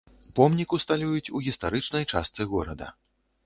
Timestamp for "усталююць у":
0.77-1.43